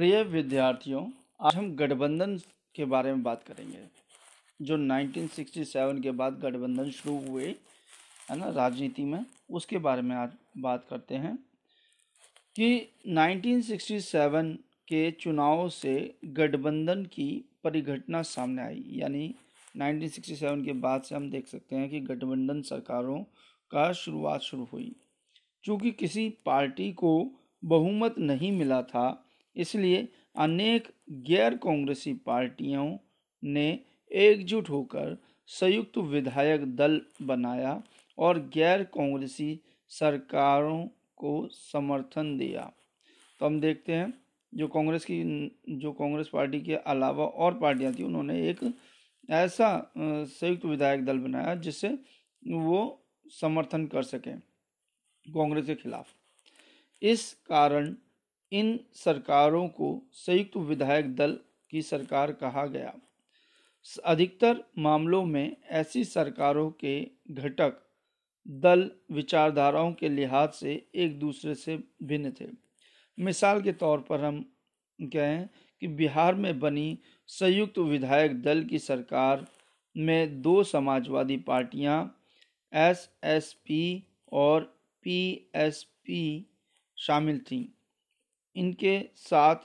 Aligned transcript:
प्रिय 0.00 0.22
विद्यार्थियों, 0.22 1.10
आज 1.40 1.54
हम 1.54 1.76
गठबंधन 1.76 2.38
के 2.74 2.84
बारे 2.84 3.12
में 3.12 3.22
बात 3.22 3.42
करेंगे, 3.42 3.78
जो 4.62 4.76
1967 4.76 6.02
के 6.02 6.10
बाद 6.10 6.32
गठबंधन 6.32 6.90
शुरू 6.90 7.18
हुए, 7.18 7.54
है 8.30 8.36
ना, 8.36 8.48
राजनीति 8.48 9.04
में। 9.04 9.26
उसके 9.50 9.78
बारे 9.78 10.02
में 10.02 10.16
आज 10.16 10.30
बात 10.58 10.86
करते 10.90 11.14
हैं 11.14 11.36
कि 12.56 12.92
1967 13.06 14.58
के 14.88 15.10
चुनाव 15.10 15.68
से 15.68 16.14
गठबंधन 16.24 17.04
की 17.04 17.44
परिघटना 17.64 18.22
सामने 18.22 18.62
आई। 18.62 18.84
यानी 18.88 19.34
1967 19.76 20.64
के 20.64 20.72
बाद 20.72 21.02
से 21.02 21.14
हम 21.14 21.30
देख 21.30 21.46
सकते 21.46 21.76
हैं 21.76 21.90
कि 21.90 22.00
गठबंधन 22.00 22.62
सरकारों 22.62 23.22
का 23.70 23.92
शुरुआत 23.92 24.40
शुरू 24.40 24.68
हुई। 24.72 24.96
चूँकि 25.64 25.90
किसी 25.90 26.28
पार्टी 26.46 26.92
को 26.92 27.30
बहुमत 27.64 28.14
नहीं 28.18 28.52
मिला 28.52 28.82
था 28.82 29.26
इसलिए 29.56 30.08
अनेक 30.36 30.88
गैर 31.26 31.56
कांग्रेसी 31.56 32.12
पार्टियों 32.26 32.96
ने 33.42 33.68
एकजुट 34.10 34.68
होकर 34.70 35.16
संयुक्त 35.48 35.98
विधायक 35.98 36.64
दल 36.76 37.00
बनाया 37.22 37.82
और 38.18 38.38
गैर 38.54 38.82
कांग्रेसी 38.94 39.58
सरकारों 39.90 40.84
को 41.16 41.48
समर्थन 41.52 42.36
दिया। 42.38 42.70
तो 43.40 43.46
हम 43.46 43.60
देखते 43.60 43.92
हैं, 43.92 44.12
जो 44.52 44.68
कांग्रेस 44.68 45.04
की, 45.04 45.22
जो 45.70 45.92
कांग्रेस 45.92 46.28
पार्टी 46.28 46.60
के 46.60 46.74
अलावा 46.74 47.24
और 47.24 47.58
पार्टियाँ 47.58 47.92
थी, 47.94 48.02
उन्होंने 48.02 48.38
एक 48.50 48.60
ऐसा 49.28 49.92
संयुक्त 49.96 50.64
विधायक 50.64 51.04
दल 51.04 51.18
बनाया 51.18 51.54
जिससे 51.56 51.88
वो 52.42 52.80
समर्थन 53.32 53.86
कर 53.86 54.02
सकें 54.02 54.38
कांग्रेस 55.26 55.66
के 55.66 55.74
खिलाफ। 55.74 56.14
इस 57.02 57.32
कारण 57.46 57.94
इन 58.52 58.78
सरकारों 58.94 59.68
को 59.68 60.02
संयुक्त 60.12 60.56
विधायक 60.56 61.14
दल 61.16 61.38
की 61.70 61.82
सरकार 61.82 62.32
कहा 62.32 62.66
गया। 62.66 62.94
अधिकतर 64.04 64.64
मामलों 64.78 65.24
में 65.24 65.56
ऐसी 65.70 66.04
सरकारों 66.04 66.70
के 66.70 67.10
घटक 67.30 67.86
दल 68.48 68.90
विचारधाराओं 69.10 69.92
के 69.92 70.08
लिहाज 70.08 70.50
से 70.50 70.86
एक 70.94 71.18
दूसरे 71.18 71.54
से 71.54 71.82
भिन्न 72.02 72.32
थे। 72.40 72.46
मिसाल 73.18 73.62
के 73.62 73.72
तौर 73.72 74.00
पर 74.00 74.20
हम 74.20 74.40
कहें 75.00 75.48
कि 75.80 75.88
बिहार 75.88 76.34
में 76.34 76.60
बनी 76.60 76.98
संयुक्त 77.26 77.78
विधायक 77.78 78.42
दल 78.42 78.64
की 78.64 78.78
सरकार 78.78 79.46
में 79.96 80.42
दो 80.42 80.62
समाजवादी 80.64 81.36
पार्टियाँ 81.36 82.18
एसएसपी 82.74 84.06
और 84.32 84.60
पीएसपी 85.02 86.46
शामिल 86.96 87.38
थीं। 87.38 87.64
इनके 88.56 89.08
साथ 89.16 89.56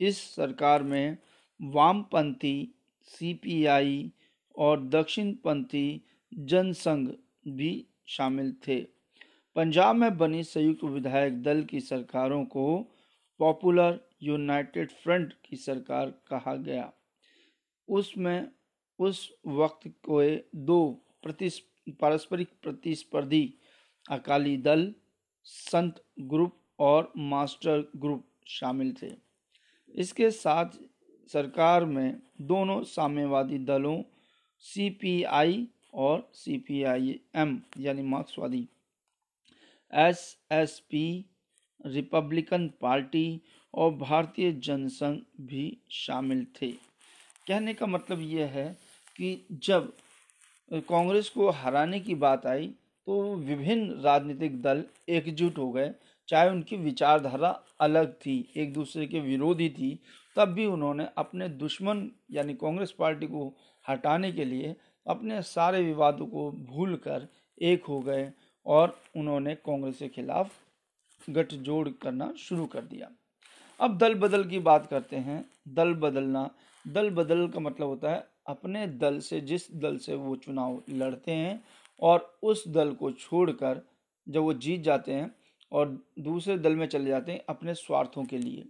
इस 0.00 0.34
सरकार 0.34 0.82
में 0.82 1.18
वामपंथी, 1.62 2.74
सीपीआई 3.02 4.12
और 4.58 4.88
दक्षिणपंथी 4.88 6.02
जनसंघ 6.34 7.08
भी 7.48 7.86
शामिल 8.06 8.54
थे। 8.68 8.80
पंजाब 9.56 9.96
में 9.96 10.16
बनी 10.18 10.42
संयुक्त 10.42 10.84
विधायक 10.84 11.42
दल 11.42 11.62
की 11.64 11.80
सरकारों 11.80 12.44
को 12.44 12.94
पॉपुलर 13.38 14.00
यूनाइटेड 14.22 14.90
फ्रंट 14.90 15.34
की 15.44 15.56
सरकार 15.56 16.10
कहा 16.10 16.54
गया। 16.54 16.92
उसमें 17.88 18.48
उस 18.98 19.32
वक्त 19.46 19.88
को 19.88 20.22
दो 20.56 21.04
प्रतिस, 21.22 21.62
पारस्परिक 22.00 22.48
प्रतिस्पर्धी 22.62 23.54
अकाली 24.10 24.56
दल 24.56 24.94
संत 25.44 26.04
ग्रुप 26.20 26.56
और 26.78 27.12
मास्टर 27.16 27.84
ग्रुप 27.96 28.24
शामिल 28.48 28.94
थे। 29.02 29.10
इसके 29.94 30.30
साथ 30.30 30.78
सरकार 31.30 31.84
में 31.84 32.20
दोनों 32.42 32.82
साम्यवादी 32.84 33.58
दलों 33.66 34.00
सीपीआई 34.64 35.66
और 35.94 36.28
सीपीआईएम 36.34 37.60
यानी 37.78 38.02
मार्क्सवादी 38.04 38.66
एसएसपी 39.92 41.24
रिपब्लिकन 41.86 42.66
पार्टी 42.80 43.40
और 43.74 43.90
भारतीय 43.94 44.52
जनसंघ 44.54 45.18
भी 45.40 45.76
शामिल 45.90 46.46
थे। 46.60 46.70
कहने 47.46 47.74
का 47.74 47.86
मतलब 47.86 48.20
यह 48.22 48.46
है 48.46 48.66
कि 49.16 49.46
जब 49.64 49.92
कांग्रेस 50.88 51.28
को 51.28 51.50
हराने 51.50 52.00
की 52.00 52.14
बात 52.16 52.46
आई 52.46 52.66
तो 53.06 53.34
विभिन्न 53.36 54.00
राजनीतिक 54.00 54.60
दल 54.62 54.84
एकजुट 55.08 55.58
हो 55.58 55.70
गए 55.72 55.88
चाहे 56.28 56.50
उनकी 56.50 56.76
विचारधारा 56.76 57.48
अलग 57.80 58.12
थी, 58.14 58.52
एक 58.56 58.72
दूसरे 58.72 59.06
के 59.06 59.20
विरोधी 59.20 59.68
थी, 59.68 59.98
तब 60.36 60.48
भी 60.48 60.66
उन्होंने 60.66 61.08
अपने 61.18 61.48
दुश्मन 61.48 62.10
यानी 62.30 62.54
कांग्रेस 62.54 62.90
पार्टी 62.98 63.26
को 63.26 63.52
हटाने 63.88 64.32
के 64.32 64.44
लिए 64.44 64.76
अपने 65.06 65.42
सारे 65.42 65.82
विवादों 65.82 66.26
को 66.26 66.50
भूल 66.50 66.94
कर 66.96 67.28
एक 67.62 67.84
हो 67.84 68.00
गए 68.00 68.30
और 68.66 68.98
उन्होंने 69.16 69.54
कांग्रेस 69.54 69.98
के 69.98 70.08
खिलाफ 70.08 70.50
गठजोड़ 71.30 71.88
करना 72.02 72.32
शुरू 72.38 72.66
कर 72.66 72.84
दिया। 72.84 73.08
अब 73.80 73.98
दल 73.98 74.14
बदल 74.14 74.44
की 74.44 74.58
बात 74.58 74.86
करते 74.86 75.16
हैं। 75.16 75.44
दल 75.68 75.94
बदलना, 75.94 76.50
दल 76.84 77.10
बदल 77.10 77.46
का 77.48 77.60
मतलब 77.60 77.86
होता 77.86 78.10
है 78.10 78.26
अपने 78.46 78.86
दल 78.86 79.18
से, 79.18 79.40
जिस 79.40 79.72
दल 79.76 79.96
से 79.96 80.14
वो 80.14 80.36
चुनाव 80.36 80.80
लड़ते 80.90 81.32
हैं 81.32 81.60
और 82.00 82.38
उस 82.42 82.68
दल 82.68 82.92
को 82.92 83.10
छोड़कर 83.10 83.80
जब 84.26 84.40
वो 84.40 84.54
जीत 84.54 84.80
जाते 84.80 85.12
हैं 85.12 85.34
और 85.72 85.98
दूसरे 86.18 86.58
दल 86.58 86.76
में 86.76 86.86
चले 86.86 87.10
जाते 87.10 87.32
हैं 87.32 87.40
अपने 87.48 87.74
स्वार्थों 87.74 88.24
के 88.24 88.38
लिए, 88.38 88.64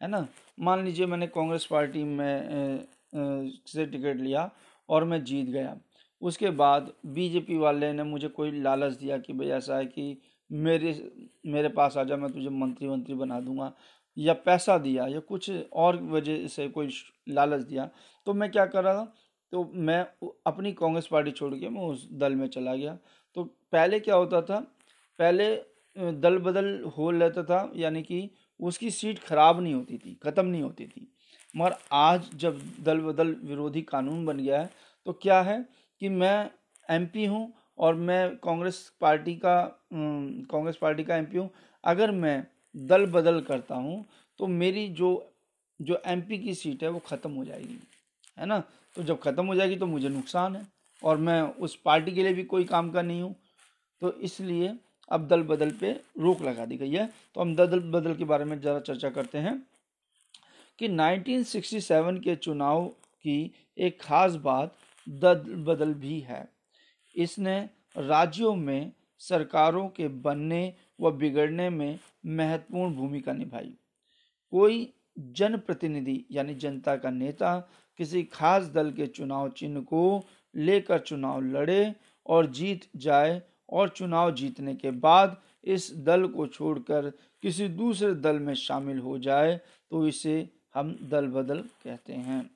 है 0.00 0.08
ना? 0.08 0.26
मान 0.60 0.84
लीजिए 0.84 1.06
मैंने 1.06 1.26
कांग्रेस 1.26 1.66
पार्टी 1.66 2.04
में 2.04 2.86
से 3.14 3.86
टिकट 3.86 4.16
लिया 4.16 4.50
और 4.88 5.04
मैं 5.04 5.22
जीत 5.24 5.46
गया। 5.46 5.76
उसके 6.22 6.50
बाद 6.50 6.92
बीजेपी 7.06 7.56
वाले 7.56 7.92
ने 7.92 8.02
मुझे 8.02 8.28
कोई 8.28 8.50
लालच 8.52 8.92
दिया 8.92 9.18
कि 9.18 9.32
भाई 9.32 9.48
ऐसा 9.48 9.76
है 9.76 9.86
कि 9.86 10.16
मेरे 10.50 10.92
मेरे 11.46 11.68
पास 11.68 11.96
आ 11.96 12.04
जा, 12.04 12.16
मैं 12.16 12.32
तुझे 12.32 12.48
मंत्री 12.48 12.88
मंत्री 12.88 13.14
बना 13.14 13.40
दूँगा, 13.40 13.72
या 14.16 14.32
पैसा 14.36 14.76
दिया 14.78 15.06
या 15.06 15.20
कुछ 15.20 15.50
और 15.72 15.96
वजह 16.04 16.46
से 16.46 16.68
कोई 16.68 16.90
लालच 17.28 17.62
दिया। 17.62 17.88
तो 18.26 18.34
मैं 18.34 18.50
क्या 18.50 18.66
कर 18.66 18.84
रहा 18.84 18.94
था? 18.94 19.12
तो 19.52 19.70
मैं 19.74 20.00
अपनी 20.46 20.72
कांग्रेस 20.72 21.06
पार्टी 21.06 21.30
छोड़ 21.30 21.54
के 21.54 21.68
मैं 21.68 21.82
उस 21.82 22.08
दल 22.12 22.34
में 22.34 22.46
चला 22.48 22.74
गया। 22.74 22.98
तो 23.36 23.44
पहले 23.72 24.00
क्या 24.00 24.14
होता 24.14 24.42
था? 24.42 24.60
पहले 25.18 25.54
दल 25.96 26.38
बदल 26.40 26.66
हो 26.98 27.10
लेता 27.12 27.42
था, 27.44 27.70
यानी 27.76 28.02
कि 28.02 28.28
उसकी 28.60 28.90
सीट 28.90 29.18
खराब 29.20 29.60
नहीं 29.60 29.74
होती 29.74 29.98
थी, 29.98 30.16
ख़त्म 30.22 30.46
नहीं 30.46 30.62
होती 30.62 30.86
थी। 30.86 31.06
मगर 31.54 31.74
आज 31.92 32.28
जब 32.36 32.60
दल 32.80 33.00
बदल 33.02 33.34
विरोधी 33.44 33.82
कानून 33.84 34.24
बन 34.26 34.38
गया 34.38 34.60
है 34.60 34.70
तो 35.06 35.12
क्या 35.12 35.40
है 35.42 35.64
कि 36.02 36.08
मैं 36.10 36.50
एमपी 36.88 37.24
हूँ 37.26 37.52
और 37.78 37.94
मैं 37.96 38.36
कांग्रेस 38.38 38.90
पार्टी 39.00 39.34
का 39.36 39.56
कांग्रेस 39.92 40.76
पार्टी 40.76 41.04
का 41.04 41.16
एमपी 41.16 41.38
हूँ। 41.38 41.48
अगर 41.84 42.10
मैं 42.12 42.46
दल 42.74 43.06
बदल 43.08 43.40
करता 43.42 43.74
हूँ 43.76 44.04
तो 44.40 44.46
मेरी 44.48 44.86
जो 44.90 45.10
जो 45.80 46.00
एमपी 46.06 46.38
की 46.38 46.54
सीट 46.54 46.82
है, 46.82 46.88
वो 46.88 46.98
ख़त्म 47.00 47.30
हो 47.32 47.44
जाएगी, 47.44 47.78
है 48.38 48.46
ना? 48.46 48.58
तो 48.96 49.02
जब 49.02 49.20
ख़त्म 49.20 49.46
हो 49.46 49.54
जाएगी 49.54 49.76
तो 49.76 49.86
मुझे 49.86 50.08
नुकसान 50.08 50.56
है 50.56 50.66
और 51.02 51.16
मैं 51.18 51.40
उस 51.42 51.76
पार्टी 51.84 52.12
के 52.12 52.22
लिए 52.22 52.32
भी 52.34 52.44
कोई 52.44 52.64
काम 52.66 52.90
का 52.90 53.02
नहीं 53.02 53.22
हूँ। 53.22 53.34
तो 54.02 54.12
इसलिए 54.20 54.74
अब 55.10 55.26
दल 55.28 55.42
बदल 55.42 55.70
पे 55.70 55.90
रोक 56.20 56.42
लगा 56.42 56.64
दी 56.64 56.76
गई 56.76 56.90
है। 56.90 57.06
तो 57.34 57.40
हम 57.40 57.54
दल 57.56 57.80
बदल 57.90 58.14
के 58.14 58.24
बारे 58.24 58.44
में 58.44 58.60
ज़रा 58.60 58.80
चर्चा 58.80 59.10
करते 59.10 59.38
हैं 59.38 59.56
कि 60.78 60.88
1967 60.88 62.20
के 62.24 62.36
चुनाव 62.36 62.86
की 63.24 63.52
एक 63.78 64.00
खास 64.02 64.34
बात 64.34 64.74
दल 65.08 65.34
बदल 65.66 65.94
भी 65.94 66.20
है। 66.20 66.48
इसने 67.16 67.58
राज्यों 67.96 68.54
में 68.56 68.92
सरकारों 69.18 69.88
के 69.88 70.08
बनने 70.08 70.62
व 71.00 71.10
बिगड़ने 71.10 71.68
में 71.70 71.98
महत्वपूर्ण 72.26 72.94
भूमिका 72.94 73.32
निभाई। 73.32 73.74
कोई 74.52 74.92
जनप्रतिनिधि 75.18 76.24
यानी 76.30 76.54
जनता 76.54 76.96
का 76.96 77.10
नेता 77.10 77.58
किसी 77.98 78.22
खास 78.22 78.64
दल 78.64 78.90
के 78.92 79.06
चुनाव 79.06 79.48
चिन्ह 79.50 79.80
को 79.80 80.24
लेकर 80.54 80.98
चुनाव 80.98 81.40
लड़े 81.40 81.94
और 82.26 82.46
जीत 82.46 82.88
जाए 82.96 83.40
और 83.70 83.88
चुनाव 83.88 84.34
जीतने 84.34 84.74
के 84.74 84.90
बाद 84.90 85.36
इस 85.64 85.90
दल 85.96 86.26
को 86.26 86.46
छोड़कर 86.46 87.10
किसी 87.42 87.68
दूसरे 87.68 88.14
दल 88.14 88.38
में 88.38 88.54
शामिल 88.54 88.98
हो 88.98 89.18
जाए 89.18 89.60
तो 89.90 90.06
इसे 90.06 90.48
हम 90.74 90.96
दल 91.02 91.26
बदल 91.26 91.58
कहते 91.84 92.12
हैं। 92.12 92.50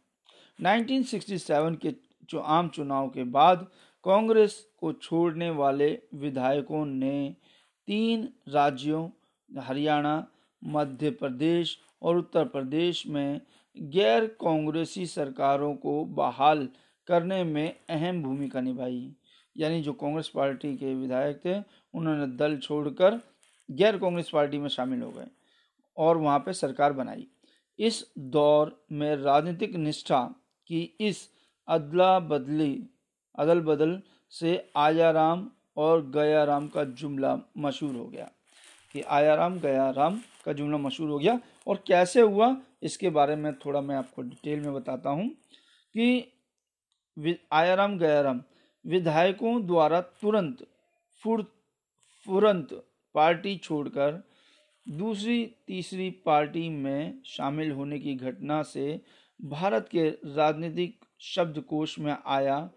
1967 0.59 1.77
के 1.77 1.95
जो 2.31 2.39
आम 2.39 2.69
चुनाव 2.69 3.09
के 3.09 3.25
बाद 3.25 3.67
कांग्रेस 4.05 4.67
को 4.81 4.93
छोड़ने 4.93 5.51
वाले 5.51 5.99
विधायकों 6.15 6.85
ने 6.87 7.35
तीन 7.89 8.29
राज्यों, 8.49 9.09
हरियाणा, 9.51 10.27
मध्य 10.63 11.11
प्रदेश 11.11 11.79
और 12.03 12.17
उत्तर 12.17 12.45
प्रदेश 12.45 13.07
में 13.07 13.41
गैर 13.77 14.27
कांग्रेसी 14.41 15.07
सरकारों 15.07 15.75
को 15.75 16.05
बहाल 16.05 16.69
करने 17.09 17.43
में 17.45 17.77
अहम 17.91 18.23
भूमिका 18.23 18.61
निभाई। 18.61 19.13
यानी 19.57 19.81
जो 19.83 19.93
कांग्रेस 19.93 20.29
पार्टी 20.29 20.77
के 20.77 20.95
विधायक 20.95 21.41
थे, 21.45 21.59
उन्होंने 21.95 22.27
दल 22.37 22.57
छोड़कर 22.59 23.21
गैर 23.71 23.99
कांग्रेस 23.99 24.31
पार्टी 24.31 24.59
में 24.59 24.69
शामिल 24.69 25.03
हो 25.03 25.11
गए 25.11 25.27
और 25.97 26.17
वहाँ 26.17 26.39
पे 26.39 26.53
सरकार 26.53 26.93
बनाई। 26.93 27.27
इस 27.79 28.05
दौर 28.19 28.87
में 28.93 29.17
राजनीतिक 29.17 29.77
निष्ठा 29.77 30.23
की 30.67 30.83
इस 31.01 31.29
अदला 31.69 32.19
बदली 32.21 32.87
अदल 33.35 33.61
बदल 33.61 34.01
से 34.31 34.71
आयाराम 34.77 35.51
और 35.77 36.07
गयाराम 36.11 36.69
का 36.69 36.85
जुमला 36.85 37.39
मशहूर 37.59 37.97
हो 37.97 38.05
गया। 38.05 38.31
कि 38.93 39.03
आयाराम, 39.03 39.59
गयाराम 39.59 40.21
का 40.45 40.53
जुमला 40.53 40.79
मशहूर 40.79 41.11
हो 41.11 41.19
गया 41.19 41.39
और 41.67 41.83
कैसे 41.87 42.21
हुआ, 42.21 42.57
इसके 42.83 43.11
बारे 43.11 43.37
में 43.37 43.53
थोड़ा 43.55 43.81
मैं 43.81 43.97
आपको 43.97 44.23
डिटेल 44.23 44.61
में 44.61 44.75
बताता 44.75 45.11
हूँ 45.11 45.29
कि 45.95 46.33
आयाराम, 47.53 47.99
गयाराम 47.99 48.43
विधायकों 48.87 49.67
द्वारा 49.67 50.01
तुरंत 50.01 50.67
फुर, 51.23 51.43
फुरंत 52.27 52.69
पार्टी 53.15 53.57
छोड़कर 53.57 54.23
दूसरी, 54.89 55.47
तीसरी 55.67 56.11
पार्टी 56.11 56.69
में 56.69 57.23
शामिल 57.27 57.71
होने 57.73 57.99
की 57.99 58.15
घटना 58.15 58.63
से 58.63 59.01
भारत 59.43 59.89
के 59.91 60.09
राजनीतिक 60.09 61.05
शब्दकोश 61.21 61.99
में 61.99 62.17
आया 62.27 62.71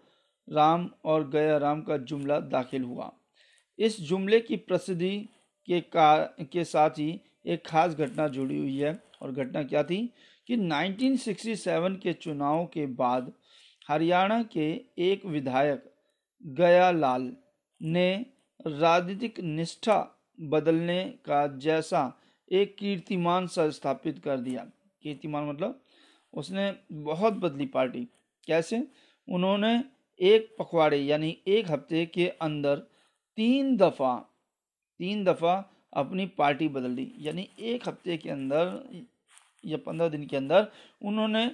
राम 0.48 0.90
और 1.04 1.28
गया 1.30 1.56
राम 1.56 1.82
का 1.82 1.96
जुमला 1.96 2.38
दाखिल 2.40 2.82
हुआ। 2.82 3.12
इस 3.78 4.00
जुमले 4.00 4.40
की 4.40 4.56
प्रसिद्धि 4.56 5.28
के 5.66 5.80
का, 5.80 6.16
के 6.52 6.64
साथ 6.64 6.90
ही 6.90 7.20
एक 7.46 7.66
खास 7.66 7.94
घटना 7.94 8.28
जुड़ी 8.28 8.58
हुई 8.58 8.76
है 8.78 9.02
और 9.22 9.32
घटना 9.32 9.62
क्या 9.62 9.82
थी 9.82 10.14
कि 10.46 10.56
1967 10.56 12.00
के 12.00 12.12
चुनाव 12.12 12.64
के 12.66 12.86
बाद 12.86 13.32
हरियाणा 13.88 14.42
के 14.42 14.70
एक 14.98 15.26
विधायक 15.26 15.84
गया 16.44 16.90
लाल 16.90 17.32
ने 17.80 18.08
राजनीतिक 18.60 19.40
निष्ठा 19.40 19.96
बदलने 20.38 21.02
का 21.26 21.46
जैसा 21.58 22.02
एक 22.50 22.76
कीर्तिमान 22.78 23.46
स्थापित 23.46 24.18
कर 24.18 24.36
दिया। 24.38 24.66
कीर्तिमान 25.04 25.44
मतलब 25.44 25.80
उसने 26.34 26.72
बहुत 26.92 27.32
बदली 27.34 27.66
पार्टी। 27.66 28.04
कैसे? 28.48 28.82
उन्होंने 29.28 29.72
एक 30.20 30.54
पखवाड़े 30.58 30.96
यानी 30.98 31.36
एक 31.48 31.70
हफ़्ते 31.70 32.04
के 32.06 32.28
अंदर 32.42 32.76
तीन 33.38 33.76
दफ़ा 33.76 34.14
तीन 35.00 35.24
दफ़ा 35.24 35.54
अपनी 35.92 36.26
पार्टी 36.38 36.68
बदल 36.68 36.94
दी। 36.94 37.12
यानी 37.18 37.48
एक 37.60 37.88
हफ़्ते 37.88 38.16
के 38.16 38.30
अंदर 38.30 39.04
या 39.64 39.76
पंद्रह 39.76 40.08
दिन 40.08 40.26
के 40.26 40.36
अंदर 40.36 40.66
उन्होंने 41.02 41.44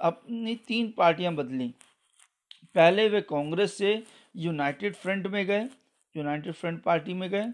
अपनी 0.00 0.54
तीन 0.68 0.92
पार्टियाँ 0.98 1.34
बदली। 1.34 1.68
पहले 2.74 3.08
वे 3.08 3.20
कांग्रेस 3.20 3.76
से 3.78 4.02
यूनाइटेड 4.34 4.94
फ्रंट 4.94 5.26
में 5.26 5.44
गए, 5.46 5.68
यूनाइटेड 6.14 6.52
फ्रंट 6.54 6.82
पार्टी 6.82 7.14
में 7.14 7.28
गए, 7.30 7.46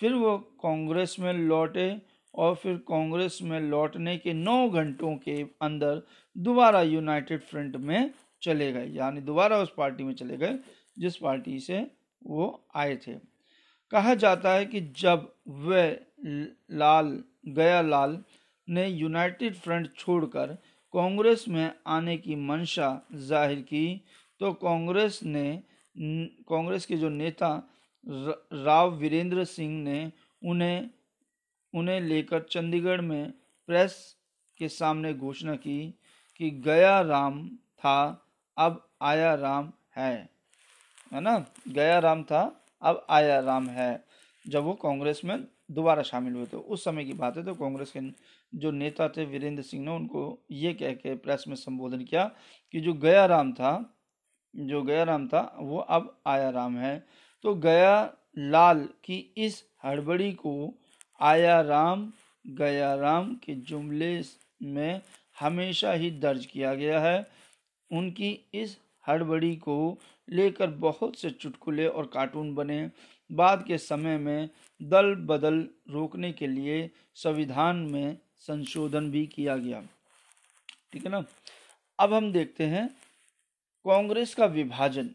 फिर 0.00 0.12
वो 0.14 0.36
कांग्रेस 0.62 1.16
में 1.20 1.32
लौटे 1.34 1.96
और 2.34 2.54
फिर 2.54 2.76
कांग्रेस 2.88 3.38
में 3.42 3.60
लौटने 3.60 4.16
के 4.18 4.32
नौ 4.34 4.68
घंटों 4.70 5.14
के 5.18 5.42
अंदर 5.62 6.02
दोबारा 6.36 6.82
यूनाइटेड 6.82 7.40
फ्रंट 7.42 7.76
में 7.78 8.10
चले 8.42 8.72
गए, 8.72 8.86
यानी 8.86 9.20
दोबारा 9.22 9.58
उस 9.58 9.72
पार्टी 9.76 10.04
में 10.04 10.14
चले 10.14 10.36
गए 10.36 10.58
जिस 10.98 11.16
पार्टी 11.16 11.58
से 11.60 11.86
वो 12.22 12.68
आए 12.76 12.96
थे। 12.96 13.14
कहा 13.92 14.14
जाता 14.16 14.52
है 14.52 14.64
कि 14.66 14.80
जब 14.96 15.32
वे 15.60 15.84
लाल, 16.72 17.22
गया 17.48 17.80
लाल 17.82 18.18
ने 18.68 18.86
यूनाइटेड 18.86 19.54
फ्रंट 19.54 19.88
छोड़कर 19.96 20.54
कांग्रेस 20.94 21.44
में 21.48 21.70
आने 21.86 22.16
की 22.16 22.36
मंशा 22.36 22.88
ज़ाहिर 23.14 23.60
की 23.62 24.00
तो 24.40 24.52
कांग्रेस 24.54 25.20
ने 25.24 25.62
कांग्रेस 26.48 26.86
के 26.86 26.96
जो 26.96 27.08
नेता 27.08 27.68
राव 28.06 28.94
वीरेंद्र 28.94 29.44
सिंह 29.44 29.82
ने 29.84 30.12
उन्हें 30.44 30.90
उन्हें 31.74 32.00
लेकर 32.00 32.40
चंडीगढ़ 32.40 33.00
में 33.00 33.32
प्रेस 33.66 34.16
के 34.58 34.68
सामने 34.68 35.14
घोषणा 35.14 35.54
की 35.54 35.94
कि 36.36 36.50
गया 36.50 37.00
राम 37.00 37.48
था, 37.48 38.26
अब 38.56 38.88
आया 39.02 39.34
राम 39.34 39.72
है। 39.96 40.28
है 41.12 41.20
ना? 41.20 41.46
गया 41.68 41.98
राम 41.98 42.22
था, 42.22 42.64
अब 42.82 43.06
आया 43.10 43.40
राम 43.40 43.68
है। 43.68 44.04
जब 44.46 44.62
वो 44.62 44.72
कांग्रेस 44.72 45.20
में 45.24 45.44
दोबारा 45.70 46.02
शामिल 46.02 46.34
हुए 46.34 46.46
थे 46.46 46.56
उस 46.56 46.84
समय 46.84 47.04
की 47.04 47.12
बात 47.12 47.36
है 47.36 47.44
तो 47.44 47.54
कांग्रेस 47.54 47.92
के 47.96 48.00
जो 48.58 48.70
नेता 48.70 49.08
थे 49.08 49.24
वीरेंद्र 49.24 49.62
सिंह 49.62 49.84
ने 49.84 49.90
उनको 49.90 50.38
ये 50.50 50.74
कह 50.74 50.92
के 50.92 51.14
प्रेस 51.14 51.44
में 51.48 51.56
संबोधन 51.56 52.04
किया 52.04 52.24
कि 52.72 52.80
जो 52.80 52.92
गया 52.92 53.26
राम 53.26 53.52
था 53.52 53.95
जो 54.56 54.82
गया 54.82 55.02
राम 55.02 55.28
था, 55.28 55.56
वो 55.58 55.78
अब 55.78 56.18
आया 56.26 56.50
राम 56.50 56.76
है। 56.76 57.06
तो 57.42 57.54
गया 57.54 58.16
लाल 58.38 58.88
की 59.04 59.32
इस 59.36 59.64
हड़बड़ी 59.84 60.32
को 60.32 60.74
आया 61.20 61.60
राम, 61.60 62.12
गया 62.46 62.94
राम 62.94 63.34
के 63.34 63.54
जुमले 63.54 64.22
में 64.62 65.00
हमेशा 65.40 65.92
ही 65.92 66.10
दर्ज 66.10 66.46
किया 66.46 66.74
गया 66.74 67.00
है। 67.00 67.30
उनकी 67.92 68.40
इस 68.54 68.78
हड़बड़ी 69.08 69.56
को 69.56 69.98
लेकर 70.30 70.70
बहुत 70.70 71.16
से 71.16 71.30
चुटकुले 71.30 71.86
और 71.86 72.06
कार्टून 72.06 72.54
बने। 72.54 72.90
बाद 73.32 73.64
के 73.66 73.78
समय 73.78 74.18
में 74.18 74.48
दल 74.82 75.14
बदल 75.14 75.68
रोकने 75.90 76.32
के 76.32 76.46
लिए 76.46 76.90
संविधान 77.14 77.76
में 77.76 78.18
संशोधन 78.38 79.10
भी 79.10 79.26
किया 79.26 79.56
गया। 79.56 79.82
ठीक 80.92 81.04
है 81.04 81.10
ना? 81.10 81.24
अब 81.98 82.12
हम 82.12 82.32
देखते 82.32 82.64
हैं 82.64 82.96
कांग्रेस 83.86 84.34
का 84.34 84.46
विभाजन, 84.46 85.06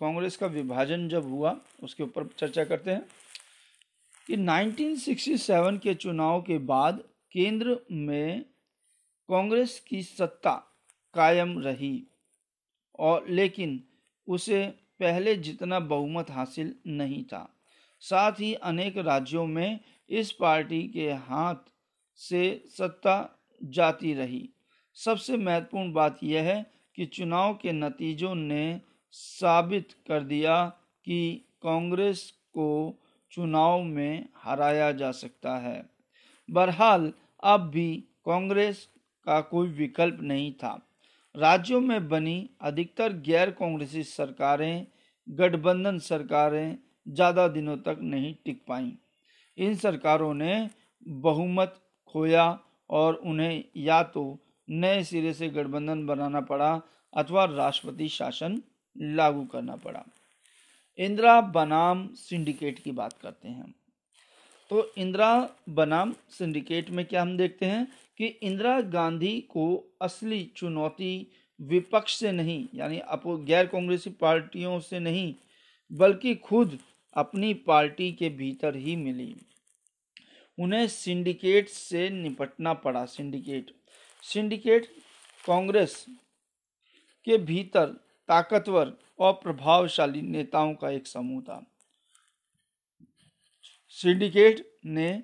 कांग्रेस 0.00 0.36
का 0.36 0.46
विभाजन 0.46 1.08
जब 1.08 1.28
हुआ, 1.28 1.60
उसके 1.82 2.02
ऊपर 2.02 2.28
चर्चा 2.38 2.64
करते 2.64 2.90
हैं 2.90 3.06
कि 4.26 4.36
1967 4.36 5.78
के 5.78 5.94
चुनाव 5.94 6.42
के 6.42 6.58
बाद 6.58 7.04
केंद्र 7.32 7.78
में 7.92 8.42
कांग्रेस 9.28 9.80
की 9.80 10.02
सत्ता 10.02 10.78
कायम 11.14 11.58
रही 11.58 12.06
और 12.98 13.28
लेकिन 13.28 13.84
उसे 14.28 14.66
पहले 15.00 15.36
जितना 15.36 15.80
बहुमत 15.80 16.30
हासिल 16.30 16.74
नहीं 16.86 17.24
था। 17.24 17.56
साथ 18.00 18.32
ही 18.32 18.54
अनेक 18.54 18.98
राज्यों 18.98 19.46
में 19.46 19.80
इस 20.08 20.32
पार्टी 20.32 20.88
के 20.88 21.12
हाथ 21.12 21.54
से 22.16 22.64
सत्ता 22.68 23.38
जाती 23.64 24.14
रही। 24.14 24.50
सबसे 24.94 25.36
महत्वपूर्ण 25.36 25.92
बात 25.92 26.18
यह 26.22 26.42
है 26.42 26.71
कि 26.98 27.06
चुनाव 27.06 27.54
के 27.54 27.72
नतीजों 27.72 28.34
ने 28.34 28.80
साबित 29.14 29.92
कर 30.08 30.22
दिया 30.24 30.64
कि 31.06 31.44
कांग्रेस 31.62 32.30
को 32.48 32.98
चुनाव 33.32 33.82
में 33.82 34.28
हराया 34.36 34.90
जा 34.92 35.10
सकता 35.10 35.56
है। 35.58 35.82
बहरहाल, 36.48 37.12
अब 37.42 37.60
भी 37.60 37.94
कांग्रेस 38.26 38.88
का 39.26 39.40
कोई 39.40 39.68
विकल्प 39.68 40.18
नहीं 40.22 40.52
था। 40.52 40.78
राज्यों 41.34 41.80
में 41.80 42.08
बनी 42.08 42.50
अधिकतर 42.60 43.12
गैर 43.26 43.50
कांग्रेसी 43.50 44.02
सरकारें, 44.02 44.86
गठबंधन 45.28 45.98
सरकारें 45.98 46.76
ज़्यादा 47.08 47.46
दिनों 47.48 47.76
तक 47.76 47.98
नहीं 48.02 48.34
टिक 48.44 48.64
पाईं। 48.68 48.90
इन 49.58 49.74
सरकारों 49.74 50.32
ने 50.34 50.68
बहुमत 51.06 51.80
खोया 52.14 52.58
और 52.90 53.14
उन्हें 53.14 53.64
या 53.76 54.02
तो 54.02 54.24
नए 54.72 55.02
सिरे 55.04 55.32
से 55.32 55.48
गठबंधन 55.48 56.06
बनाना 56.06 56.40
पड़ा 56.40 56.70
अथवा 57.12 57.44
राष्ट्रपति 57.44 58.08
शासन 58.08 58.60
लागू 58.96 59.44
करना 59.44 59.76
पड़ा। 59.76 60.04
इंदिरा 60.98 61.40
बनाम 61.40 62.08
सिंडिकेट 62.16 62.78
की 62.78 62.92
बात 62.92 63.12
करते 63.12 63.48
हैं 63.48 63.74
तो 64.70 64.92
इंदिरा 64.98 65.48
बनाम 65.68 66.14
सिंडिकेट 66.30 66.90
में 66.90 67.04
क्या 67.04 67.22
हम 67.22 67.36
देखते 67.36 67.66
हैं 67.66 67.86
कि 68.18 68.26
इंदिरा 68.26 68.80
गांधी 68.80 69.38
को 69.50 69.64
असली 70.02 70.42
चुनौती 70.56 71.26
विपक्ष 71.60 72.16
से 72.16 72.32
नहीं, 72.32 72.66
यानी 72.74 72.98
अपो, 72.98 73.36
गैर 73.36 73.66
कांग्रेसी 73.66 74.10
पार्टियों 74.10 74.78
से 74.80 74.98
नहीं, 74.98 75.34
बल्कि 75.90 76.34
खुद 76.34 76.78
अपनी 77.16 77.52
पार्टी 77.66 78.10
के 78.12 78.28
भीतर 78.28 78.76
ही 78.76 78.96
मिली। 78.96 79.34
उन्हें 80.58 80.86
सिंडिकेट 80.88 81.68
से 81.68 82.08
निपटना 82.10 82.72
पड़ा, 82.74 83.04
सिंडिकेट। 83.04 83.70
सिंडिकेट 84.22 84.86
कांग्रेस 85.46 86.06
के 87.24 87.38
भीतर 87.38 87.86
ताकतवर 88.28 88.92
और 89.18 89.32
प्रभावशाली 89.32 90.22
नेताओं 90.22 90.74
का 90.74 90.90
एक 90.90 91.06
समूह 91.06 91.42
था। 91.42 91.66
सिंडिकेट 93.88 94.78
ने 94.86 95.22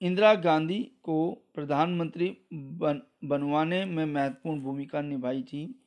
इंदिरा 0.00 0.34
गांधी 0.34 0.82
को 1.02 1.32
प्रधानमंत्री 1.54 2.36
बन, 2.52 3.02
बनवाने 3.24 3.84
में 3.84 4.06
महत्वपूर्ण 4.06 4.60
भूमिका 4.60 5.00
निभाई 5.00 5.42
थी। 5.42 5.82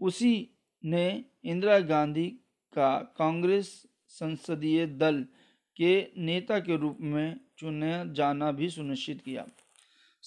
उसी 0.00 0.50
ने 0.84 1.24
इंदिरा 1.44 1.78
गांधी 1.78 2.28
का 2.74 3.14
कांग्रेस 3.16 3.86
संसदीय 4.08 4.86
दल 4.86 5.26
के 5.76 6.12
नेता 6.18 6.58
के 6.58 6.76
रूप 6.76 6.98
में 7.00 7.40
चुना 7.58 8.04
जाना 8.04 8.52
भी 8.52 8.70
सुनिश्चित 8.70 9.20
किया। 9.20 9.46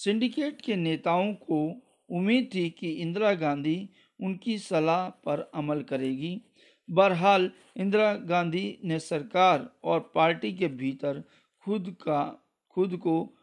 सिंडिकेट 0.04 0.62
के 0.62 0.76
नेताओं 0.76 1.34
को 1.34 1.82
उम्मीद 2.10 2.50
थी 2.54 2.70
कि 2.70 2.92
इंदिरा 2.92 3.34
गांधी 3.34 3.90
उनकी 4.22 4.58
सलाह 4.58 5.10
पर 5.10 5.52
अमल 5.54 5.82
करेगी। 5.82 6.42
बहरहाल, 6.90 7.52
इंदिरा 7.78 8.14
गांधी 8.14 8.80
ने 8.86 9.00
सरकार 9.00 9.70
और 9.84 10.12
पार्टी 10.16 10.54
के 10.54 10.68
भीतर 10.68 11.24
खुद 11.64 11.96
का, 12.02 12.22
खुद 12.70 12.98
को 12.98 13.36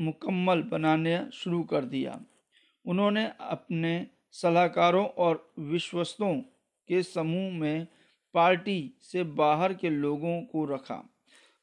मुकम्मल 0.00 0.62
बनाने 0.62 1.26
शुरू 1.32 1.62
कर 1.62 1.84
दिया। 1.84 2.20
उन्होंने 2.84 3.30
अपने 3.40 4.06
सलाहकारों 4.32 5.06
और 5.06 5.52
विश्वस्तों 5.58 6.34
के 6.88 7.02
समूह 7.02 7.52
में 7.52 7.86
पार्टी 8.34 8.94
से 9.02 9.22
बाहर 9.22 9.74
के 9.74 9.90
लोगों 9.90 10.42
को 10.42 10.64
रखा। 10.64 11.17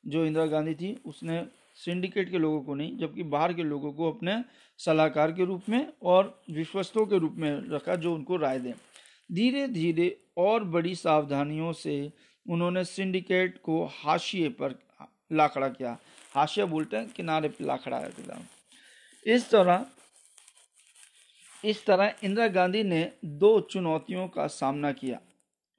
जो 0.08 0.26
इंदिरा 0.26 0.46
गांधी 0.46 0.74
थी, 0.76 0.94
उसने 1.06 1.46
सिंडिकेट 1.76 2.30
के 2.32 2.38
लोगों 2.38 2.62
को 2.62 2.76
नहीं, 2.76 2.98
जबकि 2.98 3.24
बाहर 3.24 3.54
के 3.54 3.64
लोगों 3.64 3.92
को 3.94 4.12
अपने 4.12 4.44
सलाहकार 4.80 5.32
के 5.32 5.46
रूप 5.46 5.70
में 5.70 5.88
और 6.04 6.42
विश्वस्तों 6.52 7.06
के 7.06 7.18
रूप 7.18 7.36
में 7.38 7.70
रखा 7.70 7.96
जो 7.96 8.14
उनको 8.16 8.38
राय 8.38 8.60
दें। 8.60 8.74
धीरे 9.30 9.68
धीरे 9.68 10.18
और 10.38 10.64
बड़ी 10.64 10.96
सावधानियों 10.96 11.72
से 11.74 12.12
उन्होंने 12.46 12.84
सिंडिकेट 12.84 13.58
को 13.64 13.84
हाशिए 13.86 14.50
पर 14.50 14.80
ला 15.32 15.48
खड़ा 15.48 15.68
किया। 15.68 15.98
हाशिया 16.36 16.66
बोलते 16.66 16.98
हैं, 16.98 17.10
किनारे 17.10 17.50
पर 17.50 17.66
ला 17.66 17.78
खड़ा 17.78 18.00
किया 18.00 18.40
इस 19.26 19.50
तरह 19.50 19.86
इस 21.64 21.86
तरह 21.86 22.14
इंदिरा 22.24 22.48
गांधी 22.48 22.84
ने 22.84 23.12
दो 23.26 23.60
चुनौतियों 23.62 24.28
का 24.28 24.46
सामना 24.48 24.92
किया। 24.92 25.20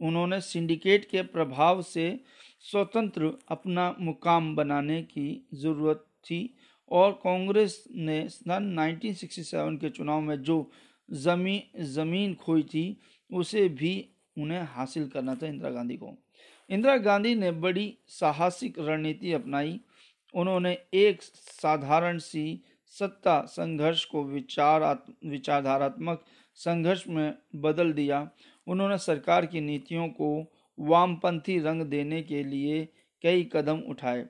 उन्होंने 0.01 0.41
सिंडिकेट 0.41 1.05
के 1.05 1.23
प्रभाव 1.23 1.83
से 1.83 2.09
स्वतंत्र 2.61 3.33
अपना 3.49 3.97
मुकाम 4.01 4.57
बनाने 4.57 5.03
की 5.03 5.47
ज़रूरत 5.55 5.97
थी 5.97 6.55
और 6.91 7.13
कांग्रेस 7.13 7.85
ने 7.91 8.29
सन 8.29 8.77
1967 8.79 9.81
के 9.81 9.91
चुनाव 9.91 10.21
में 10.21 10.43
जो 10.43 10.71
जमी, 11.11 11.65
ज़मीन 11.81 12.35
खोई 12.35 12.63
थी, 12.63 13.01
उसे 13.33 13.69
भी 13.69 14.09
उन्हें 14.39 14.63
हासिल 14.63 15.09
करना 15.09 15.35
था 15.35 15.47
इंदिरा 15.47 15.71
गांधी 15.71 15.97
को। 15.97 16.19
इंदिरा 16.71 16.97
गांधी 16.97 17.35
ने 17.35 17.53
बड़ी 17.53 17.99
साहसिक 18.09 18.79
रणनीति 18.79 19.33
अपनाई। 19.33 19.81
उन्होंने 20.35 20.79
एक 20.95 21.23
साधारण 21.23 22.19
सी 22.19 22.63
सत्ता 22.87 23.41
संघर्ष 23.41 24.05
को 24.05 24.25
विचार, 24.25 25.05
विचारधारात्मक 25.27 26.25
संघर्ष 26.55 27.05
में 27.09 27.35
बदल 27.55 27.93
दिया। 27.93 28.31
उन्होंने 28.67 28.99
सरकार 28.99 29.47
की 29.47 29.61
नीतियों 29.61 30.09
को 30.09 30.53
वामपंथी 30.79 31.59
रंग 31.59 31.83
देने 31.83 32.23
के 32.23 32.45
लिए 32.45 32.89
कई 33.23 33.51
कदम 33.53 33.79
उठाए, 33.79 34.27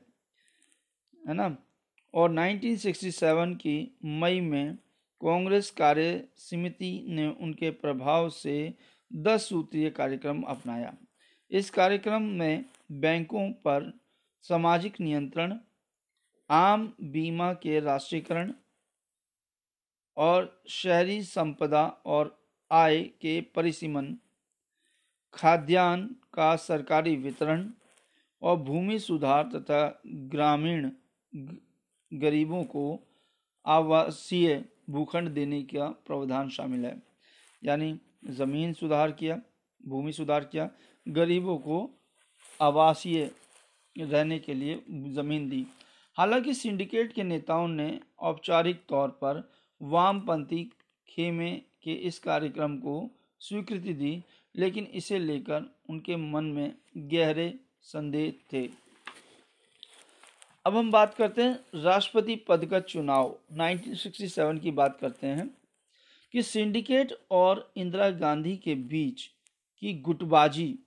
है 1.28 1.34
ना? 1.34 1.56
और 2.14 2.30
1967 2.30 3.54
की 3.54 3.98
मई 4.04 4.40
में 4.40 4.76
कांग्रेस 5.20 5.70
कार्य 5.70 6.28
समिति 6.36 7.06
ने 7.08 7.28
उनके 7.28 7.70
प्रभाव 7.70 8.28
से 8.28 8.74
दस 9.12 9.48
सूत्रीय 9.48 9.90
कार्यक्रम 9.90 10.42
अपनाया। 10.42 10.96
इस 11.50 11.70
कार्यक्रम 11.70 12.22
में 12.22 12.64
बैंकों 12.92 13.50
पर 13.50 14.00
सामाजिक 14.42 15.00
नियंत्रण, 15.00 15.58
आम 16.50 16.94
बीमा 17.00 17.52
के 17.52 17.80
राष्ट्रीयकरण 17.80 18.52
और 20.16 20.62
शहरी 20.68 21.22
संपदा 21.22 21.86
और 21.86 22.48
आय 22.70 23.02
के 23.02 23.40
परिसीमन 23.40 24.16
खाद्यान्न 25.36 26.06
का 26.34 26.54
सरकारी 26.56 27.16
वितरण 27.16 27.68
और 28.42 28.56
भूमि 28.56 28.98
सुधार 28.98 29.44
तथा 29.54 30.00
ग्रामीण 30.06 30.90
गरीबों 32.12 32.62
को 32.64 32.84
आवासीय 33.64 34.64
भूखंड 34.90 35.28
देने 35.28 35.62
का 35.62 35.88
प्रावधान 36.06 36.48
शामिल 36.48 36.84
है। 36.86 36.96
यानी 37.62 37.98
ज़मीन 38.28 38.72
सुधार 38.72 39.12
किया, 39.12 39.40
भूमि 39.88 40.12
सुधार 40.12 40.44
किया, 40.44 40.68
गरीबों 41.06 41.56
को 41.58 41.78
आवासीय 42.60 43.30
रहने 43.96 44.38
के 44.38 44.54
लिए 44.54 44.82
ज़मीन 44.90 45.48
दी। 45.48 45.66
हालाँकि 46.16 46.54
सिंडिकेट 46.54 47.12
के 47.12 47.22
नेताओं 47.22 47.68
ने 47.68 47.88
औपचारिक 48.20 48.82
तौर 48.88 49.08
पर 49.22 49.48
वामपंथी 49.80 50.62
खेमे 51.08 51.50
के 51.82 51.92
इस 52.08 52.18
कार्यक्रम 52.18 52.76
को 52.76 52.94
स्वीकृति 53.40 53.92
दी 53.94 54.22
लेकिन 54.56 54.84
इसे 54.84 55.18
लेकर 55.18 55.74
उनके 55.90 56.16
मन 56.16 56.44
में 56.44 56.74
गहरे 56.96 57.54
संदेह 57.82 58.32
थे। 58.52 58.68
अब 60.66 60.76
हम 60.76 60.90
बात 60.90 61.14
करते 61.14 61.42
हैं 61.42 61.82
राष्ट्रपति 61.82 62.36
पद 62.36 62.66
का 62.66 62.80
चुनाव। 62.80 63.38
1967 63.52 64.60
की 64.60 64.70
बात 64.70 64.98
करते 65.00 65.26
हैं 65.26 65.58
कि 66.32 66.42
सिंडिकेट 66.42 67.12
और 67.30 67.72
इंदिरा 67.76 68.10
गांधी 68.10 68.56
के 68.56 68.74
बीच 68.74 69.30
की 69.80 69.94
गुटबाजी। 69.94 70.78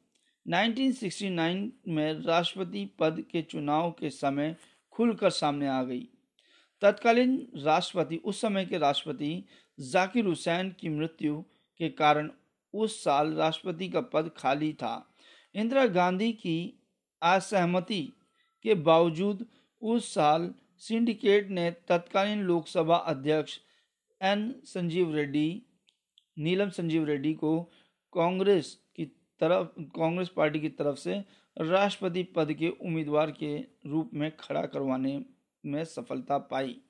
1969 0.48 1.72
में 1.88 2.14
राष्ट्रपति 2.14 2.90
पद 3.00 3.24
के 3.32 3.42
चुनाव 3.42 3.92
के 3.92 4.10
समय 4.10 4.56
खुलकर 4.92 5.30
सामने 5.30 5.68
आ 5.68 5.84
गई। 5.84 6.08
तत्कालीन 6.82 7.48
राष्ट्रपति, 7.56 8.16
उस 8.16 8.42
समय 8.42 8.66
के 8.66 8.78
राष्ट्रपति 8.78 9.44
जाकिर 9.80 10.26
हुसैन 10.26 10.76
की 10.80 10.90
मृत्यु 10.90 11.42
के 11.78 11.90
कारण 11.90 12.32
उस 12.74 13.04
साल 13.04 13.34
राष्ट्रपति 13.34 13.90
का 13.90 14.02
पद 14.02 14.32
खाली 14.38 14.74
था। 14.74 15.16
इंदिरा 15.56 15.86
गांधी 15.86 16.32
की 16.34 16.80
असहमति 17.22 18.14
के 18.64 18.74
बावजूद 18.74 19.46
उस 19.82 20.14
साल 20.14 20.54
सिंडिकेट 20.78 21.50
ने 21.50 21.72
तत्कालीन 21.72 22.42
लोकसभा 22.42 22.96
अध्यक्ष 22.96 23.60
एन. 24.22 24.62
संजीव 24.66 25.16
रेड्डी, 25.16 25.62
नीलम 26.38 26.70
संजीव 26.70 27.06
रेड्डी 27.06 27.34
को 27.34 27.62
कांग्रेस 28.14 28.80
की 28.96 29.06
तरफ़, 29.40 29.82
कांग्रेस 29.82 30.30
पार्टी 30.30 30.60
की 30.60 30.70
तरफ़ 30.70 30.96
से 30.96 31.26
राष्ट्रपति 31.58 32.24
पद 32.24 32.54
के 32.54 32.70
उम्मीदवार 32.70 33.32
के 33.32 33.58
रूप 33.60 34.12
में 34.14 34.36
खड़ा 34.36 34.66
करवाने 34.66 35.26
में 35.66 35.86
सफलता 35.86 36.38
पाई। 36.38 36.82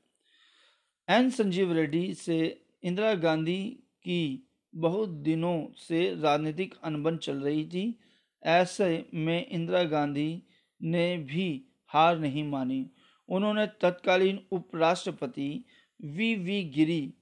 एन. 1.10 1.30
संजीव 1.30 1.74
रेड्डी 1.74 2.14
से 2.14 2.66
इंदिरा 2.84 3.14
गांधी 3.14 3.70
की 3.98 4.49
बहुत 4.74 5.10
दिनों 5.10 5.66
से 5.78 6.16
राजनीतिक 6.22 6.76
अनबन 6.84 7.18
चल 7.18 7.38
रही 7.38 7.66
थी। 7.66 8.00
ऐसे 8.44 9.06
में 9.14 9.48
इंदिरा 9.48 9.84
गांधी 9.84 10.44
ने 10.82 11.18
भी 11.18 11.66
हार 11.88 12.20
नहीं 12.20 12.44
मानी। 12.44 12.86
उन्होंने 13.30 13.66
तत्कालीन 13.82 14.40
उपराष्ट्रपति 14.52 15.66
V 16.02 16.36
V 16.36 16.64
Giri, 16.64 17.14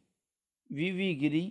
V 0.72 0.92
V 0.92 1.14
Giri 1.16 1.42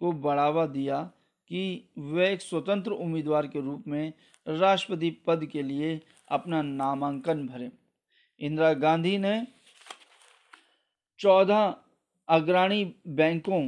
को 0.00 0.12
बढ़ावा 0.12 0.66
दिया 0.66 1.02
कि 1.50 1.90
वे 1.98 2.32
एक 2.32 2.42
स्वतंत्र 2.42 2.92
उम्मीदवार 2.92 3.46
के 3.46 3.60
रूप 3.60 3.84
में 3.88 4.12
राष्ट्रपति 4.46 5.10
पद 5.26 5.44
के 5.46 5.62
लिए 5.62 6.00
अपना 6.28 6.62
नामांकन 6.62 7.46
भरे। 7.46 7.70
इंदिरा 8.40 8.72
गांधी 8.72 9.18
ने 9.18 9.46
चौदह 11.18 11.74
अग्रणी 12.28 12.84
बैंकों 13.08 13.62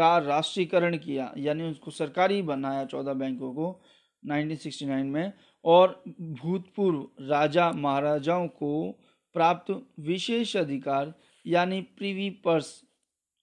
का 0.00 0.18
राष्ट्रीयकरण 0.18 0.96
किया, 0.96 1.32
यानी 1.36 1.70
उसको 1.70 1.90
सरकारी 1.90 2.42
बनाया 2.42 2.84
चौदह 2.84 3.12
बैंकों 3.12 3.52
को 3.52 3.82
1969 4.22 5.06
में, 5.06 5.32
और 5.64 6.02
भूतपूर्व 6.20 7.08
राजा 7.20 7.70
महाराजाओं 7.72 8.46
को 8.48 8.70
प्राप्त 9.34 9.70
विशेष 10.00 10.56
अधिकार, 10.56 11.14
यानी 11.46 11.80
प्रीवी 11.98 12.30
पर्स 12.30 12.84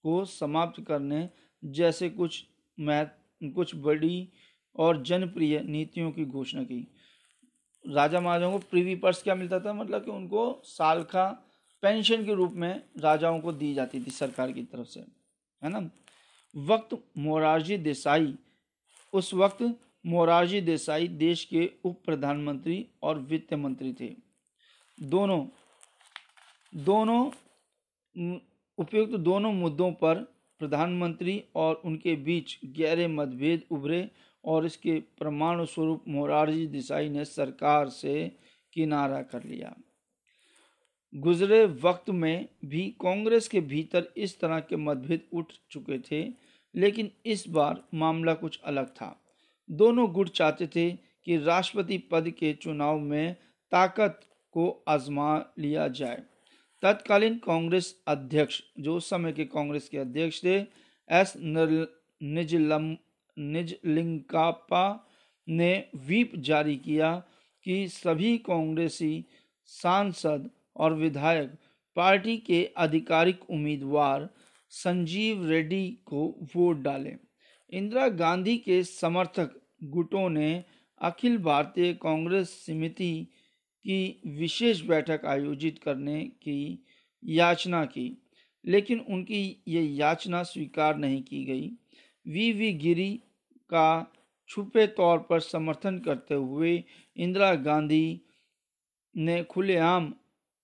को 0.03 0.23
समाप्त 0.25 0.83
करने 0.87 1.29
जैसे 1.63 2.09
कुछ 2.09 2.43
महत्व 2.79 3.49
कुछ 3.49 3.75
बड़ी 3.75 4.29
और 4.75 5.01
जनप्रिय 5.03 5.59
नीतियों 5.59 6.11
की 6.11 6.25
घोषणा 6.25 6.63
की। 6.63 6.87
राजा 7.85 8.19
महाराजाओं 8.21 8.51
को 8.51 8.57
प्रीवी 8.57 8.95
पर्स 8.95 9.21
क्या 9.23 9.35
मिलता 9.35 9.59
था? 9.59 9.73
मतलब 9.73 10.05
कि 10.05 10.11
उनको 10.11 10.61
साल 10.65 11.03
का 11.03 11.25
पेंशन 11.83 12.25
के 12.25 12.33
रूप 12.33 12.53
में 12.53 12.83
राजाओं 12.99 13.39
को 13.39 13.51
दी 13.53 13.73
जाती 13.73 14.03
थी 14.05 14.11
सरकार 14.11 14.51
की 14.51 14.63
तरफ़ 14.63 14.87
से, 14.87 14.99
है 15.63 15.69
ना? 15.69 15.89
वक्त 16.53 16.97
मोरारजी 17.17 17.77
देसाई। 17.77 18.33
उस 19.13 19.33
वक्त 19.33 19.63
मोरारजी 20.05 20.61
देसाई 20.61 21.07
देश 21.07 21.43
के 21.45 21.69
उप 21.85 22.01
प्रधानमंत्री 22.05 22.85
और 23.03 23.19
वित्त 23.19 23.53
मंत्री 23.53 23.93
थे। 23.93 24.15
दोनों 24.97 25.45
दोनों 26.73 27.25
उपयुक्त 28.77 29.15
दोनों 29.15 29.51
मुद्दों 29.53 29.91
पर 29.91 30.15
प्रधानमंत्री 30.61 31.43
और 31.55 31.81
उनके 31.85 32.15
बीच 32.15 32.57
गहरे 32.65 33.07
मतभेद 33.07 33.63
उभरे 33.71 34.09
और 34.43 34.65
इसके 34.65 34.99
प्रमाण 35.19 35.63
स्वरूप 35.65 36.03
मोरारजी 36.07 36.65
देसाई 36.67 37.09
ने 37.09 37.25
सरकार 37.25 37.89
से 37.89 38.15
किनारा 38.73 39.21
कर 39.21 39.43
लिया। 39.43 39.75
गुजरे 41.13 41.65
वक्त 41.83 42.09
में 42.09 42.47
भी 42.65 42.81
कांग्रेस 43.01 43.47
के 43.47 43.59
भीतर 43.61 44.07
इस 44.17 44.39
तरह 44.39 44.59
के 44.59 44.75
मतभेद 44.75 45.21
उठ 45.33 45.53
चुके 45.71 45.99
थे, 46.01 46.27
लेकिन 46.75 47.11
इस 47.25 47.47
बार 47.47 47.83
मामला 47.93 48.33
कुछ 48.33 48.59
अलग 48.65 48.87
था। 48.87 49.15
दोनों 49.69 50.11
गुट 50.11 50.29
चाहते 50.29 50.67
थे 50.67 50.89
कि 51.25 51.37
राष्ट्रपति 51.37 51.97
पद 52.11 52.29
के 52.29 52.53
चुनाव 52.53 52.99
में 52.99 53.35
ताकत 53.71 54.19
को 54.51 54.69
आजमा 54.87 55.37
लिया 55.59 55.87
जाए। 55.87 56.21
तत्कालीन 56.83 57.37
कांग्रेस 57.37 57.95
अध्यक्ष, 58.07 58.61
जो 58.79 58.95
उस 58.95 59.09
समय 59.09 59.31
के 59.31 59.45
कांग्रेस 59.45 59.89
के 59.89 59.97
अध्यक्ष 59.97 60.43
थे, 60.43 60.57
एस 61.09 61.33
निजलम, 61.37 62.95
निजलिंगापा 63.37 65.07
ने 65.47 65.73
व्हीप 65.95 66.31
जारी 66.35 66.75
किया 66.75 67.15
कि 67.65 67.87
सभी 67.87 68.37
कांग्रेसी 68.37 69.25
सांसद 69.69 70.49
और 70.77 70.93
विधायक 70.93 71.51
पार्टी 71.98 72.38
के 72.38 72.69
आधिकारिक 72.77 73.50
उम्मीदवार 73.50 74.29
संजीव 74.72 75.46
रेड्डी 75.50 75.88
को 76.05 76.25
वोट 76.55 76.81
डाले। 76.81 77.15
इंदिरा 77.69 78.07
गांधी 78.07 78.57
के 78.57 78.84
समर्थक 78.84 79.60
गुटों 79.84 80.29
ने 80.29 80.63
अखिल 81.01 81.38
भारतीय 81.38 81.93
कांग्रेस 81.93 82.50
समिति 82.65 83.13
की 83.86 84.22
विशेष 84.38 84.81
बैठक 84.81 85.25
आयोजित 85.25 85.79
करने 85.84 86.24
की 86.24 86.86
याचना 87.24 87.84
की, 87.86 88.17
लेकिन 88.65 89.00
उनकी 89.00 89.63
ये 89.67 89.81
याचना 89.81 90.43
स्वीकार 90.43 90.98
नहीं 90.98 91.22
की 91.24 91.43
गई। 91.46 91.69
वी 92.25 92.51
वी 92.51 92.72
गिरी 92.74 93.13
का 93.69 94.13
छुपे 94.50 94.86
तौर 94.88 95.19
पर 95.19 95.39
समर्थन 95.39 95.98
करते 96.00 96.36
हुए 96.36 96.84
इंदिरा 97.17 97.53
गांधी 97.55 98.22
ने 99.15 99.43
खुलेआम 99.43 100.13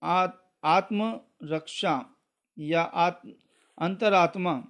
आत्मरक्षा 0.03 1.93
या 2.57 2.81
आत्म 2.81 3.31
अंतरात्मा। 3.77 4.63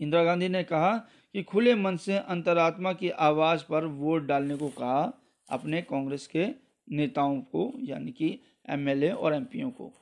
इंदिरा 0.00 0.22
गांधी 0.24 0.48
ने 0.48 0.62
कहा 0.64 0.96
कि 1.34 1.42
खुले 1.42 1.74
मन 1.74 1.96
से 1.96 2.16
अंतरात्मा 2.18 2.92
की 2.92 3.10
आवाज़ 3.10 3.64
पर 3.64 3.84
वोट 3.84 4.22
डालने 4.22 4.56
को 4.56 4.68
कहा 4.68 5.02
अपने 5.48 5.82
कांग्रेस 5.82 6.26
के 6.26 6.46
नेताओं 6.88 7.40
को, 7.42 7.72
यानी 7.80 8.12
कि 8.12 8.38
एमएलए 8.68 9.10
और 9.10 9.34
एमपीओ 9.34 9.70
को। 9.70 9.92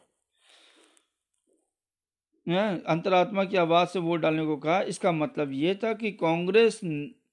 अंतरात्मा 2.86 3.44
की 3.44 3.56
आवाज़ 3.56 3.88
से 3.88 3.98
वोट 3.98 4.20
डालने 4.20 4.44
को 4.44 4.56
कहा। 4.56 4.80
इसका 4.82 5.12
मतलब 5.12 5.52
ये 5.52 5.74
था 5.74 5.92
कि 5.92 6.10
कांग्रेस 6.12 6.80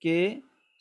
के 0.02 0.30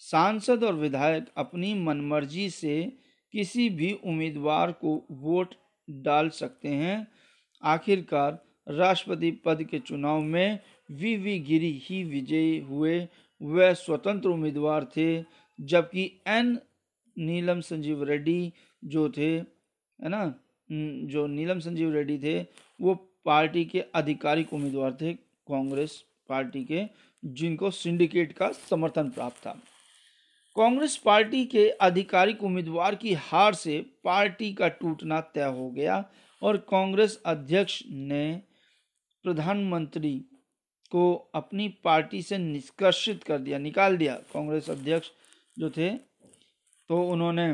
सांसद 0.03 0.65
और 0.65 0.75
विधायक 0.75 1.27
अपनी 1.37 1.73
मनमर्जी 1.75 2.49
से 2.51 2.99
किसी 3.35 3.69
भी 3.71 3.93
उम्मीदवार 4.05 4.73
को 4.73 5.07
वोट 5.11 5.55
डाल 5.91 6.29
सकते 6.29 6.69
हैं। 6.69 7.07
आखिरकार 7.63 8.39
राष्ट्रपति 8.69 9.31
पद 9.45 9.63
के 9.63 9.79
चुनाव 9.79 10.21
में 10.21 10.59
वी 10.91 11.17
वी 11.17 11.39
गिरी 11.39 11.73
ही 11.85 12.03
विजयी 12.05 12.59
हुए, 12.61 13.09
वह 13.41 13.73
स्वतंत्र 13.73 14.29
उम्मीदवार 14.29 14.85
थे, 14.97 15.25
जबकि 15.59 16.11
एन 16.27 16.59
नीलम 17.17 17.61
संजीव 17.61 18.03
रेड्डी 18.05 18.53
जो 18.85 19.09
थे, 19.09 19.31
है 19.37 20.09
ना 20.09 20.25
जो 20.71 21.27
नीलम 21.27 21.59
संजीव 21.59 21.93
रेड्डी 21.93 22.19
थे, 22.19 22.41
वो 22.81 22.95
पार्टी 23.25 23.65
के 23.65 23.85
आधिकारिक 23.95 24.53
उम्मीदवार 24.55 24.97
थे, 25.01 25.13
कांग्रेस 25.13 26.03
पार्टी 26.29 26.65
के, 26.65 26.85
जिनको 27.25 27.71
सिंडिकेट 27.71 28.33
का 28.33 28.51
समर्थन 28.71 29.11
प्राप्त 29.11 29.37
था। 29.37 29.59
कांग्रेस 30.59 30.97
पार्टी 30.97 31.45
के 31.47 31.69
आधिकारिक 31.71 32.43
उम्मीदवार 32.45 32.95
की 32.95 33.13
हार 33.15 33.55
से 33.55 33.79
पार्टी 34.05 34.53
का 34.53 34.69
टूटना 34.69 35.21
तय 35.35 35.45
हो 35.49 35.69
गया 35.71 36.05
और 36.43 36.57
कांग्रेस 36.71 37.17
अध्यक्ष 37.27 37.83
ने 37.89 38.25
प्रधानमंत्री 39.25 40.15
को 40.93 41.13
अपनी 41.35 41.69
पार्टी 41.85 42.23
से 42.23 42.39
निष्कर्षित 42.39 43.23
कर 43.25 43.39
दिया, 43.39 43.59
निकाल 43.59 43.97
दिया। 43.97 44.15
कांग्रेस 44.33 44.71
अध्यक्ष 44.71 45.11
जो 45.59 45.71
थे 45.71 45.91
तो 45.91 47.03
उन्होंने 47.03 47.47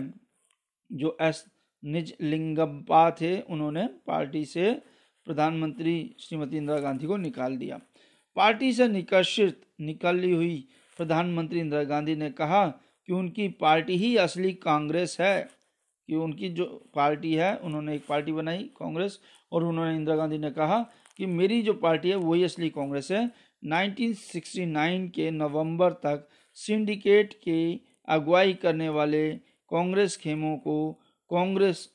जो 0.90 1.16
एस 1.20 1.44
निज 1.82 2.14
लिंगप्पा 2.20 3.10
थे, 3.10 3.40
उन्होंने 3.40 3.86
पार्टी 4.06 4.44
से 4.44 4.72
प्रधानमंत्री 5.26 6.16
श्रीमती 6.20 6.56
इंदिरा 6.56 6.78
गांधी 6.78 7.06
को 7.06 7.16
निकाल 7.16 7.56
दिया। 7.56 7.80
पार्टी 8.36 8.72
से 8.72 8.88
निकर्षित 8.88 9.60
निकली 9.80 10.32
हुई 10.32 10.56
प्रधानमंत्री 10.98 11.60
इंदिरा 11.60 11.84
गांधी 11.84 12.16
ने 12.16 12.30
कहा 12.30 12.64
कि 13.08 13.12
उनकी 13.12 13.48
पार्टी 13.48 13.96
ही 13.96 14.16
असली 14.16 14.52
कांग्रेस 14.52 15.16
है, 15.20 15.40
कि 16.08 16.14
उनकी 16.14 16.48
जो 16.48 16.64
पार्टी 16.94 17.34
है, 17.34 17.56
उन्होंने 17.56 17.94
एक 17.94 18.06
पार्टी 18.06 18.32
बनाई 18.32 18.58
कांग्रेस, 18.78 19.18
और 19.52 19.64
उन्होंने 19.64 19.94
इंदिरा 19.96 20.16
गांधी 20.16 20.38
ने 20.38 20.50
कहा 20.50 20.78
कि 21.18 21.26
मेरी 21.26 21.62
जो 21.62 21.72
पार्टी 21.74 22.10
है, 22.10 22.16
वही 22.16 22.44
असली 22.44 22.68
कांग्रेस 22.70 23.10
है। 23.12 23.30
1969 23.62 25.08
के 25.08 25.30
नवंबर 25.30 25.92
तक 25.92 26.28
सिंडिकेट 26.56 27.34
के 27.34 27.58
अगुवाई 28.08 28.52
करने 28.52 28.88
वाले 28.88 29.30
कांग्रेस 29.70 30.16
खेमों 30.16 30.56
को 30.56 30.92
कांग्रेस 31.30 31.88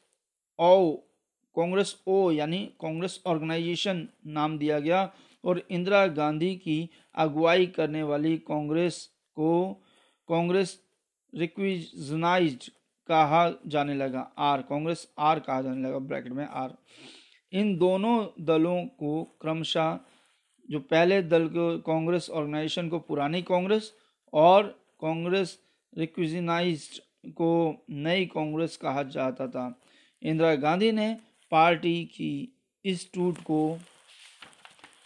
ओ 0.59 0.91
कांग्रेस 1.55 1.95
ओ 2.07 2.31
यानी 2.31 2.57
कांग्रेस 2.81 3.21
ऑर्गेनाइजेशन 3.25 4.07
नाम 4.27 4.57
दिया 4.57 4.79
गया, 4.79 5.11
और 5.43 5.61
इंदिरा 5.71 6.05
गांधी 6.07 6.55
की 6.55 6.89
अगुवाई 7.15 7.65
करने 7.65 8.03
वाली 8.03 8.37
कांग्रेस 8.37 9.05
को 9.37 9.73
कांग्रेस 10.29 10.77
रिक्विजनाइज्ड 11.33 12.69
कहा 13.09 13.49
जाने 13.67 13.93
लगा, 13.93 14.19
आर, 14.37 14.61
कांग्रेस, 14.61 15.07
आर 15.19 15.39
कहा 15.39 15.61
जाने 15.61 15.87
लगा, 15.87 15.99
ब्रैकेट 15.99 16.31
में 16.31 16.45
आर। 16.45 16.73
इन 17.53 17.77
दोनों 17.77 18.45
दलों 18.45 18.85
को 18.85 19.23
क्रमशः 19.41 19.99
जो 20.69 20.79
पहले 20.79 21.21
दल 21.21 21.47
को 21.47 21.77
कांग्रेस 21.77 22.29
ऑर्गेनाइजेशन 22.29 22.89
को 22.89 22.99
पुरानी 22.99 23.41
कांग्रेस 23.41 23.93
और 24.33 24.63
कांग्रेस 25.01 25.57
रिक्विजनाइज 25.97 27.01
को 27.27 27.85
नई 27.89 28.25
कांग्रेस 28.25 28.77
कहा 28.77 29.03
जाता 29.03 29.47
था। 29.47 29.79
इंदिरा 30.21 30.55
गांधी 30.55 30.91
ने 30.91 31.17
पार्टी 31.51 32.05
की 32.05 32.55
इस 32.85 33.11
टूट 33.13 33.37
को, 33.37 33.77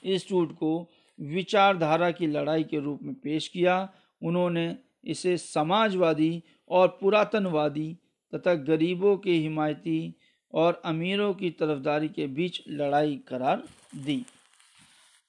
इस 0.03 0.29
टूट 0.29 0.51
को 0.51 0.89
विचारधारा 1.19 2.11
की 2.11 2.27
लड़ाई 2.27 2.63
के 2.63 2.79
रूप 2.79 2.99
में 3.03 3.13
पेश 3.13 3.47
किया। 3.47 3.93
उन्होंने 4.21 4.77
इसे 5.05 5.37
समाजवादी 5.37 6.43
और 6.69 6.97
पुरातनवादी 7.01 7.97
तथा 8.35 8.53
गरीबों 8.53 9.17
के 9.17 9.31
हिमायती 9.31 10.15
और 10.53 10.81
अमीरों 10.85 11.33
की 11.33 11.49
तरफदारी 11.49 12.09
के 12.09 12.27
बीच 12.27 12.61
लड़ाई 12.67 13.15
करार 13.27 13.63
दी। 13.95 14.25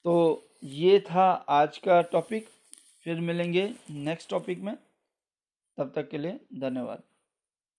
तो 0.05 0.43
ये 0.63 0.99
था 0.99 1.31
आज 1.31 1.77
का 1.77 2.01
टॉपिक 2.01 2.47
फिर 3.03 3.19
मिलेंगे 3.19 3.73
नेक्स्ट 3.89 4.29
टॉपिक 4.29 4.59
में। 4.59 4.77
तब 5.77 5.91
तक 5.95 6.09
के 6.09 6.17
लिए 6.17 6.39
धन्यवाद। 6.53 7.03